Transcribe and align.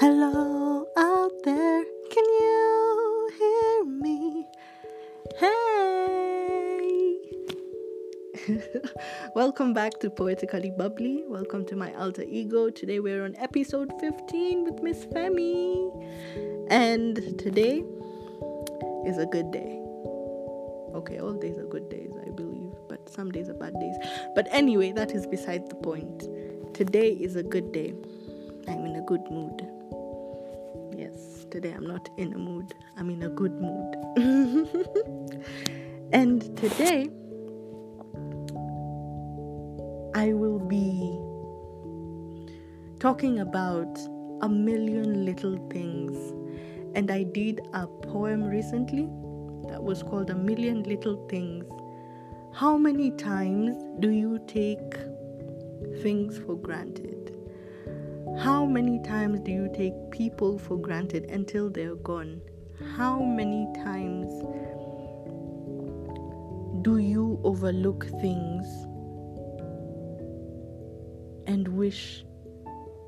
Hello 0.00 0.86
out 0.96 1.30
there, 1.44 1.84
can 2.10 2.24
you 2.24 3.30
hear 3.38 3.84
me? 3.84 4.44
Hey! 5.38 7.18
Welcome 9.36 9.72
back 9.72 10.00
to 10.00 10.10
Poetically 10.10 10.72
Bubbly. 10.76 11.22
Welcome 11.28 11.64
to 11.66 11.76
my 11.76 11.94
alter 11.94 12.24
ego. 12.26 12.70
Today 12.70 12.98
we're 12.98 13.24
on 13.24 13.36
episode 13.38 13.92
15 14.00 14.64
with 14.64 14.82
Miss 14.82 15.06
Femi. 15.06 15.92
And 16.70 17.38
today 17.38 17.84
is 19.06 19.18
a 19.18 19.26
good 19.26 19.52
day. 19.52 19.80
Okay, 20.96 21.18
all 21.20 21.34
days 21.34 21.56
are 21.56 21.66
good 21.66 21.88
days, 21.88 22.10
I 22.26 22.30
believe, 22.30 22.72
but 22.88 23.08
some 23.08 23.30
days 23.30 23.48
are 23.48 23.54
bad 23.54 23.74
days. 23.78 23.94
But 24.34 24.48
anyway, 24.50 24.90
that 24.90 25.12
is 25.12 25.24
beside 25.24 25.70
the 25.70 25.76
point. 25.76 26.24
Today 26.74 27.10
is 27.12 27.36
a 27.36 27.44
good 27.44 27.70
day. 27.70 27.94
I'm 28.66 28.86
in 28.86 28.96
a 28.96 29.02
good 29.02 29.22
mood. 29.30 29.68
Yes, 30.96 31.44
today 31.50 31.72
I'm 31.72 31.86
not 31.86 32.08
in 32.18 32.32
a 32.34 32.38
mood, 32.38 32.72
I'm 32.96 33.10
in 33.10 33.24
a 33.24 33.28
good 33.28 33.52
mood. 33.60 33.96
and 36.12 36.56
today, 36.56 37.10
I 40.14 40.32
will 40.32 40.60
be 40.60 41.18
talking 43.00 43.40
about 43.40 43.98
a 44.42 44.48
million 44.48 45.24
little 45.24 45.56
things. 45.68 46.16
And 46.94 47.10
I 47.10 47.24
did 47.24 47.60
a 47.72 47.88
poem 47.88 48.44
recently 48.44 49.08
that 49.68 49.82
was 49.82 50.04
called 50.04 50.30
A 50.30 50.36
Million 50.36 50.84
Little 50.84 51.26
Things. 51.28 51.64
How 52.52 52.76
many 52.76 53.10
times 53.10 53.74
do 53.98 54.10
you 54.10 54.38
take 54.46 54.94
things 56.02 56.38
for 56.38 56.54
granted? 56.54 57.33
How 58.38 58.66
many 58.66 58.98
times 58.98 59.40
do 59.40 59.52
you 59.52 59.70
take 59.72 59.94
people 60.10 60.58
for 60.58 60.76
granted 60.76 61.30
until 61.30 61.70
they're 61.70 61.94
gone? 61.94 62.40
How 62.96 63.22
many 63.22 63.68
times 63.76 64.28
do 66.82 66.98
you 66.98 67.40
overlook 67.44 68.06
things 68.20 68.66
and 71.46 71.68
wish 71.68 72.24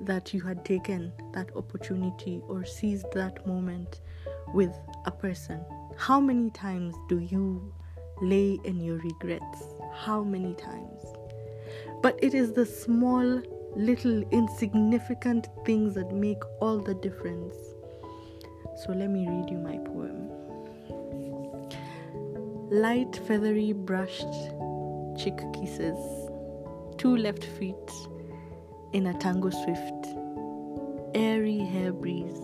that 0.00 0.34
you 0.34 0.40
had 0.40 0.64
taken 0.64 1.12
that 1.34 1.54
opportunity 1.54 2.42
or 2.48 2.64
seized 2.64 3.06
that 3.14 3.46
moment 3.46 4.00
with 4.52 4.74
a 5.06 5.12
person? 5.12 5.64
How 5.96 6.18
many 6.20 6.50
times 6.50 6.96
do 7.08 7.20
you 7.20 7.72
lay 8.20 8.58
in 8.64 8.80
your 8.80 8.96
regrets? 8.98 9.62
How 9.94 10.24
many 10.24 10.54
times? 10.54 11.00
But 12.02 12.18
it 12.20 12.34
is 12.34 12.52
the 12.52 12.66
small 12.66 13.40
little 13.76 14.22
insignificant 14.30 15.48
things 15.64 15.94
that 15.94 16.12
make 16.12 16.42
all 16.60 16.78
the 16.78 16.94
difference. 16.94 17.54
So 18.84 18.92
let 18.92 19.08
me 19.08 19.26
read 19.26 19.50
you 19.50 19.58
my 19.58 19.78
poem. 19.78 20.28
Light, 22.70 23.16
feathery, 23.26 23.72
brushed 23.72 24.32
cheek 25.16 25.38
kisses, 25.52 25.98
two 26.98 27.16
left 27.16 27.44
feet 27.44 27.90
in 28.92 29.06
a 29.06 29.18
tango 29.18 29.50
swift, 29.50 30.06
airy 31.14 31.58
hair 31.58 31.92
breeze, 31.92 32.40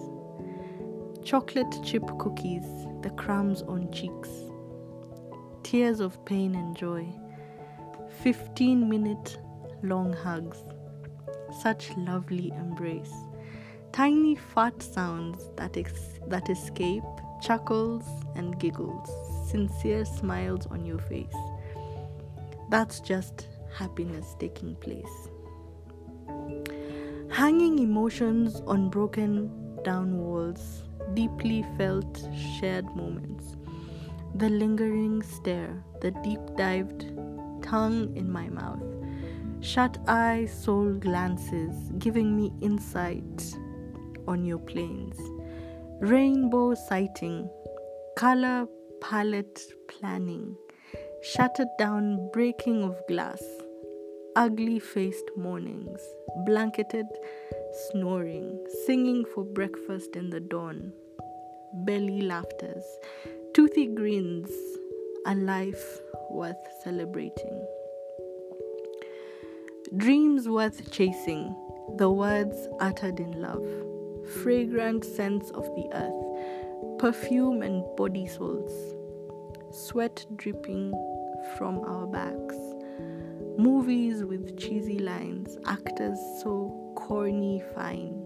chocolate 1.24 1.74
chip 1.84 2.06
cookies, 2.18 2.66
the 3.02 3.10
crumbs 3.16 3.62
on 3.62 3.90
cheeks, 3.90 4.30
tears 5.62 6.00
of 6.00 6.22
pain 6.24 6.54
and 6.54 6.76
joy, 6.76 7.06
15 8.22 8.88
minute 8.88 9.38
long 9.82 10.12
hugs 10.12 10.62
such 11.60 11.96
lovely 11.96 12.50
embrace. 12.56 13.12
Tiny 13.92 14.36
fat 14.36 14.82
sounds 14.82 15.50
that, 15.56 15.76
ex- 15.76 16.20
that 16.28 16.48
escape, 16.48 17.02
chuckles 17.40 18.04
and 18.36 18.58
giggles, 18.58 19.08
sincere 19.50 20.04
smiles 20.04 20.66
on 20.66 20.84
your 20.84 20.98
face. 20.98 21.34
That's 22.70 23.00
just 23.00 23.48
happiness 23.74 24.36
taking 24.38 24.76
place. 24.76 25.28
Hanging 27.30 27.78
emotions 27.78 28.62
on 28.66 28.88
broken 28.90 29.50
down 29.82 30.18
walls, 30.18 30.82
deeply 31.14 31.64
felt 31.76 32.28
shared 32.58 32.84
moments. 32.94 33.56
The 34.34 34.48
lingering 34.48 35.22
stare, 35.22 35.82
the 36.00 36.10
deep 36.22 36.40
dived 36.56 37.06
tongue 37.62 38.16
in 38.16 38.30
my 38.30 38.48
mouth 38.48 38.97
Shut 39.60 39.98
eye 40.06 40.46
soul 40.46 40.92
glances, 40.94 41.74
giving 41.98 42.36
me 42.36 42.52
insight 42.60 43.56
on 44.28 44.44
your 44.44 44.58
planes. 44.58 45.18
Rainbow 46.00 46.74
sighting, 46.74 47.50
color 48.16 48.68
palette 49.00 49.60
planning, 49.88 50.56
shattered 51.22 51.68
down 51.78 52.30
breaking 52.32 52.84
of 52.84 52.96
glass, 53.08 53.42
ugly 54.36 54.78
faced 54.78 55.28
mornings, 55.36 56.00
blanketed 56.46 57.06
snoring, 57.90 58.64
singing 58.86 59.24
for 59.34 59.44
breakfast 59.44 60.14
in 60.14 60.30
the 60.30 60.40
dawn, 60.40 60.92
belly 61.84 62.22
laughters, 62.22 62.84
toothy 63.54 63.86
grins, 63.86 64.50
a 65.26 65.34
life 65.34 66.00
worth 66.30 66.56
celebrating. 66.84 67.66
Dreams 69.96 70.46
worth 70.50 70.90
chasing, 70.90 71.56
the 71.96 72.10
words 72.10 72.68
uttered 72.78 73.20
in 73.20 73.40
love, 73.40 73.66
fragrant 74.42 75.02
scents 75.02 75.50
of 75.52 75.64
the 75.74 75.88
earth, 75.94 76.98
perfume 76.98 77.62
and 77.62 77.82
body 77.96 78.26
soles, 78.26 78.94
sweat 79.72 80.26
dripping 80.36 80.92
from 81.56 81.78
our 81.80 82.06
backs, 82.06 82.56
movies 83.56 84.24
with 84.24 84.58
cheesy 84.58 84.98
lines, 84.98 85.56
actors 85.64 86.18
so 86.42 86.92
corny 86.94 87.62
fine. 87.74 88.22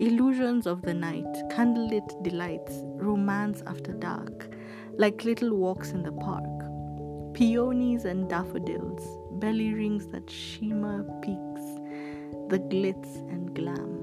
Illusions 0.00 0.66
of 0.66 0.80
the 0.80 0.94
night, 0.94 1.30
candlelit 1.50 2.22
delights, 2.24 2.80
romance 2.94 3.62
after 3.66 3.92
dark, 3.92 4.48
like 4.96 5.24
little 5.24 5.54
walks 5.54 5.90
in 5.90 6.02
the 6.02 6.12
park, 6.12 6.61
peonies 7.34 8.04
and 8.04 8.28
daffodils, 8.28 9.02
belly 9.32 9.72
rings 9.72 10.06
that 10.08 10.28
shimmer 10.30 11.02
peaks, 11.22 11.62
the 12.48 12.58
glitz 12.70 13.16
and 13.30 13.54
glam. 13.54 13.98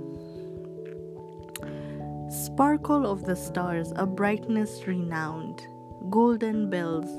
Sparkle 2.31 3.05
of 3.05 3.25
the 3.25 3.35
stars, 3.35 3.93
a 3.95 4.05
brightness 4.05 4.87
renowned, 4.87 5.61
golden 6.09 6.69
bells, 6.69 7.09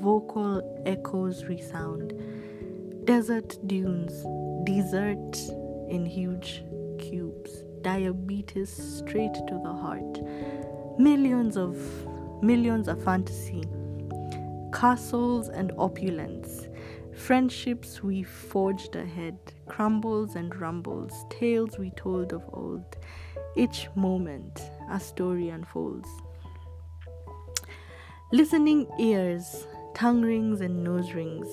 vocal 0.00 0.62
echoes 0.86 1.44
resound, 1.44 2.14
desert 3.04 3.58
dunes, 3.66 4.12
desert 4.64 5.36
in 5.90 6.06
huge 6.06 6.62
cubes, 6.98 7.64
diabetes 7.82 8.70
straight 8.70 9.34
to 9.34 9.60
the 9.62 9.72
heart, 9.72 10.20
millions 10.98 11.56
of 11.56 11.76
millions 12.42 12.88
of 12.88 13.02
fantasy, 13.02 13.64
castles 14.72 15.48
and 15.48 15.72
opulence, 15.78 16.68
Friendships 17.18 18.02
we 18.02 18.22
forged 18.22 18.94
ahead, 18.94 19.36
crumbles 19.66 20.36
and 20.36 20.54
rumbles, 20.56 21.12
tales 21.28 21.76
we 21.78 21.90
told 21.90 22.32
of 22.32 22.42
old. 22.52 22.96
Each 23.56 23.88
moment 23.96 24.62
a 24.90 25.00
story 25.00 25.48
unfolds. 25.50 26.08
Listening 28.32 28.86
ears, 29.00 29.66
tongue 29.94 30.22
rings 30.22 30.60
and 30.60 30.84
nose 30.84 31.12
rings, 31.12 31.48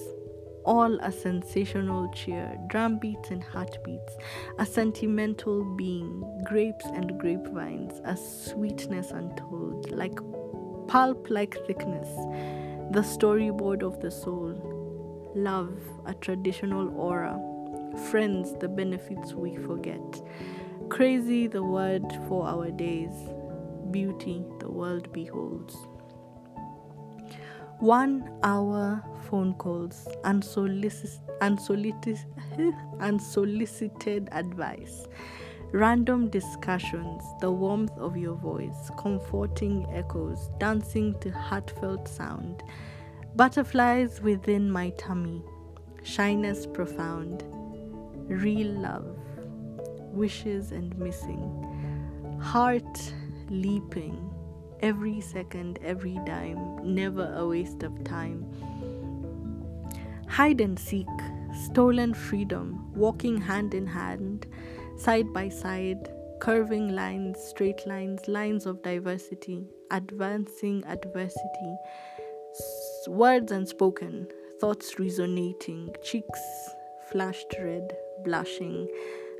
all 0.66 0.98
a 1.00 1.12
sensational 1.12 2.10
cheer, 2.14 2.58
drum 2.68 3.00
beats 3.00 3.32
and 3.32 3.44
heartbeats, 3.44 4.16
a 4.60 4.66
sentimental 4.66 5.66
being, 5.76 6.44
grapes 6.46 6.86
and 6.94 7.20
grapevines, 7.20 8.00
a 8.06 8.16
sweetness 8.16 9.12
untold, 9.12 9.90
like 9.92 10.20
pulp 10.88 11.28
like 11.30 11.58
thickness, 11.66 12.10
the 12.96 13.02
storyboard 13.02 13.84
of 13.84 14.00
the 14.00 14.10
soul 14.10 14.56
love, 15.36 15.78
a 16.06 16.14
traditional 16.14 16.98
aura, 16.98 17.38
friends, 18.10 18.54
the 18.62 18.70
benefits 18.70 19.34
we 19.34 19.58
forget. 19.58 20.22
Crazy, 20.88 21.48
the 21.48 21.62
word 21.62 22.06
for 22.30 22.48
our 22.48 22.72
days, 22.72 23.12
beauty, 23.92 24.46
the 24.62 24.72
world 24.72 25.12
beholds. 25.12 25.76
One 27.80 28.32
hour 28.44 29.04
phone 29.30 29.56
calls, 29.56 30.08
unsolicited, 30.24 31.20
unsolicited, 31.42 32.26
unsolicited 33.02 34.30
advice, 34.32 35.06
random 35.72 36.30
discussions, 36.30 37.24
the 37.42 37.52
warmth 37.52 37.98
of 37.98 38.16
your 38.18 38.36
voice, 38.36 38.90
comforting 38.98 39.86
echoes, 39.94 40.50
dancing 40.60 41.16
to 41.20 41.32
heartfelt 41.32 42.08
sound 42.08 42.64
Butterflies 43.36 44.22
within 44.22 44.72
my 44.72 44.92
tummy, 44.92 45.44
shyness 46.04 46.66
profound, 46.66 47.44
real 48.30 48.72
love, 48.72 49.14
wishes 50.14 50.72
and 50.72 50.98
missing, 50.98 52.40
heart 52.42 53.14
leaping 53.50 54.34
every 54.80 55.20
second, 55.20 55.80
every 55.84 56.18
dime, 56.26 56.96
never 56.96 57.34
a 57.36 57.46
waste 57.46 57.84
of 57.84 58.06
time. 58.06 58.46
Hide 60.30 60.62
and 60.62 60.80
seek, 60.80 61.06
stolen 61.66 62.14
freedom, 62.14 62.90
walking 62.94 63.42
hand 63.42 63.74
in 63.74 63.86
hand, 63.86 64.48
side 64.98 65.32
by 65.34 65.50
side, 65.50 66.10
curving 66.40 66.96
lines, 66.96 67.38
straight 67.40 67.86
lines, 67.86 68.28
lines 68.28 68.66
of 68.66 68.82
diversity, 68.82 69.68
advancing 69.92 70.84
adversity, 70.86 71.76
words 73.08 73.52
unspoken, 73.52 74.28
thoughts 74.60 75.00
resonating, 75.00 75.94
cheeks 76.04 76.42
flashed 77.12 77.56
red, 77.62 77.96
blushing, 78.24 78.88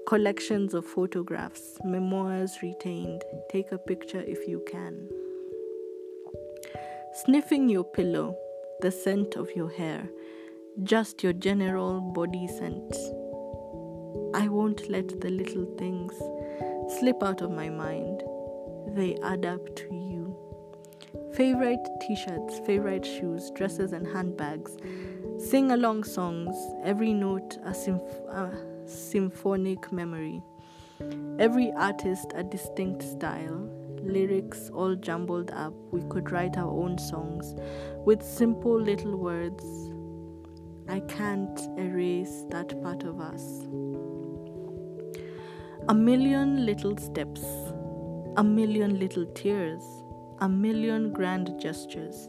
collections 0.08 0.74
of 0.74 0.86
photographs, 0.86 1.78
memoirs 1.84 2.60
retained. 2.62 3.24
Take 3.50 3.72
a 3.72 3.78
picture 3.78 4.22
if 4.22 4.48
you 4.48 4.64
can. 4.70 5.10
Sniffing 7.24 7.70
your 7.70 7.84
pillow, 7.84 8.38
the 8.82 8.92
scent 8.92 9.36
of 9.36 9.50
your 9.56 9.72
hair, 9.72 10.10
just 10.84 11.24
your 11.24 11.34
general 11.34 12.02
body 12.02 12.48
scent. 12.48 12.94
I 14.36 14.50
won't 14.50 14.90
let 14.90 15.22
the 15.22 15.30
little 15.30 15.64
things 15.78 16.14
slip 17.00 17.24
out 17.24 17.42
of 17.42 17.52
my 17.52 17.70
mind. 17.70 18.22
They 18.90 19.16
add 19.24 19.46
up 19.46 19.74
to 19.78 19.86
you. 19.86 20.36
Favorite 21.34 21.80
t 22.02 22.18
shirts, 22.18 22.60
favorite 22.66 23.06
shoes, 23.06 23.50
dresses, 23.56 23.94
and 23.94 24.06
handbags. 24.06 24.76
Sing 25.38 25.72
along 25.72 26.04
songs, 26.04 26.54
every 26.84 27.14
note 27.14 27.58
a, 27.64 27.74
symph- 27.74 28.02
a 28.28 28.52
symphonic 28.86 29.90
memory. 29.94 30.42
Every 31.40 31.72
artist 31.72 32.34
a 32.36 32.44
distinct 32.44 33.04
style 33.04 33.70
lyrics 34.04 34.70
all 34.74 34.96
jumbled 34.96 35.50
up, 35.52 35.74
we 35.92 36.02
could 36.10 36.30
write 36.32 36.58
our 36.58 36.70
own 36.70 36.98
songs 36.98 37.56
with 38.06 38.22
simple 38.22 38.78
little 38.78 39.16
words. 39.16 39.64
I 40.90 41.00
can't 41.08 41.58
erase 41.80 42.44
that 42.50 42.82
part 42.84 43.04
of 43.04 43.22
us. 43.22 43.66
A 45.88 45.94
million 45.94 46.66
little 46.66 46.98
steps, 46.98 47.44
a 48.38 48.44
million 48.44 48.98
little 48.98 49.28
tears, 49.36 49.84
a 50.40 50.50
million 50.50 51.14
grand 51.14 51.62
gestures, 51.62 52.28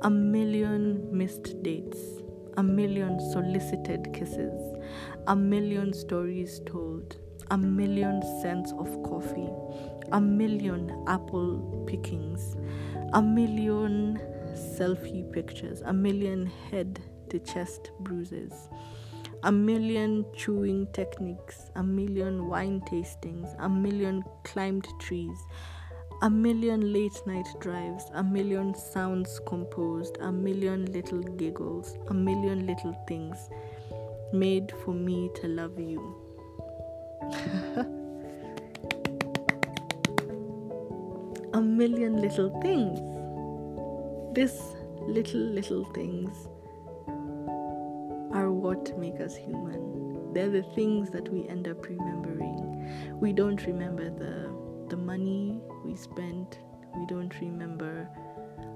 a 0.00 0.08
million 0.08 1.06
missed 1.12 1.62
dates, 1.62 1.98
a 2.56 2.62
million 2.62 3.20
solicited 3.30 4.10
kisses, 4.14 4.58
a 5.26 5.36
million 5.36 5.92
stories 5.92 6.62
told, 6.64 7.16
a 7.50 7.58
million 7.58 8.22
scents 8.40 8.72
of 8.78 8.88
coffee, 9.02 9.50
a 10.12 10.20
million 10.20 11.04
apple 11.06 11.84
pickings, 11.86 12.56
a 13.12 13.20
million 13.20 14.18
selfie 14.54 15.30
pictures, 15.30 15.82
a 15.82 15.92
million 15.92 16.46
head 16.70 16.98
to 17.28 17.38
chest 17.40 17.90
bruises, 18.00 18.70
a 19.44 19.52
million 19.52 20.24
chewing 20.34 20.88
techniques, 20.92 21.70
a 21.76 21.82
million 21.82 22.48
wine 22.48 22.80
tastings, 22.90 23.54
a 23.60 23.68
million 23.68 24.24
climbed 24.42 24.88
trees, 24.98 25.38
a 26.22 26.30
million 26.30 26.92
late 26.92 27.22
night 27.26 27.46
drives, 27.60 28.10
a 28.14 28.22
million 28.22 28.74
sounds 28.74 29.40
composed, 29.46 30.16
a 30.20 30.32
million 30.32 30.92
little 30.92 31.22
giggles, 31.22 31.96
a 32.08 32.14
million 32.14 32.66
little 32.66 32.92
things 33.06 33.48
made 34.32 34.72
for 34.84 34.92
me 34.92 35.30
to 35.36 35.46
love 35.46 35.78
you. 35.78 36.00
a 41.54 41.60
million 41.60 42.20
little 42.20 42.60
things. 42.60 42.98
These 44.34 44.60
little, 45.06 45.40
little 45.40 45.84
things 45.92 46.48
what 48.68 48.98
make 48.98 49.18
us 49.18 49.34
human. 49.34 50.34
They're 50.34 50.50
the 50.50 50.66
things 50.74 51.08
that 51.12 51.26
we 51.32 51.48
end 51.48 51.66
up 51.66 51.88
remembering. 51.88 53.18
We 53.18 53.32
don't 53.32 53.64
remember 53.64 54.10
the, 54.10 54.52
the 54.90 54.96
money 54.96 55.58
we 55.86 55.96
spent, 55.96 56.58
we 56.94 57.06
don't 57.06 57.32
remember 57.40 58.06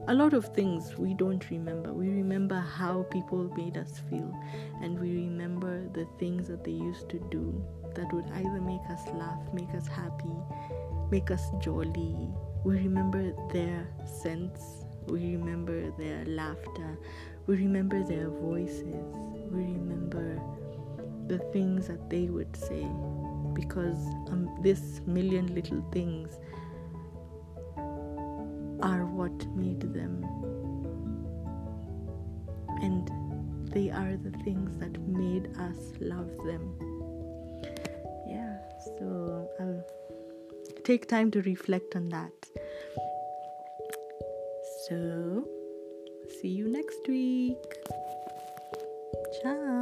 a 0.09 0.15
lot 0.15 0.33
of 0.33 0.47
things 0.55 0.97
we 0.97 1.13
don't 1.13 1.49
remember. 1.51 1.93
We 1.93 2.09
remember 2.09 2.59
how 2.59 3.03
people 3.11 3.53
made 3.55 3.77
us 3.77 4.01
feel, 4.09 4.35
and 4.81 4.99
we 4.99 5.11
remember 5.27 5.87
the 5.89 6.07
things 6.19 6.49
that 6.49 6.65
they 6.65 6.73
used 6.73 7.11
to 7.11 7.19
do 7.31 7.63
that 7.95 8.11
would 8.15 8.25
either 8.33 8.61
make 8.63 8.85
us 8.89 9.07
laugh, 9.15 9.43
make 9.53 9.73
us 9.75 9.87
happy, 9.87 10.37
make 11.11 11.31
us 11.31 11.51
jolly. 11.61 12.17
We 12.65 12.79
remember 12.79 13.35
their 13.53 13.87
sense, 14.07 14.87
we 15.07 15.37
remember 15.37 15.91
their 15.99 16.25
laughter, 16.25 16.99
we 17.47 17.57
remember 17.57 18.03
their 18.03 18.29
voices, 18.29 19.05
we 19.53 19.65
remember 19.65 20.41
the 21.27 21.39
things 21.53 21.87
that 21.89 22.09
they 22.09 22.27
would 22.27 22.57
say 22.57 22.87
because 23.55 23.99
um, 24.31 24.49
this 24.63 25.01
million 25.07 25.55
little 25.55 25.83
things 25.93 26.39
are 28.83 29.05
what 29.07 29.47
made 29.55 29.81
them. 29.81 30.25
And 32.83 33.11
they 33.73 33.91
are 33.91 34.17
the 34.17 34.37
things 34.45 34.77
that 34.79 34.99
made 35.01 35.47
us 35.59 35.77
love 36.01 36.31
them. 36.45 36.75
Yeah, 38.27 38.59
so 38.99 39.49
I'll 39.61 39.85
take 40.85 41.09
time 41.09 41.31
to 41.33 41.43
reflect 41.43 41.95
on 41.95 42.09
that. 42.09 42.33
So, 44.89 45.47
see 46.41 46.49
you 46.49 46.69
next 46.69 47.07
week. 47.07 47.72
Ciao. 49.43 49.82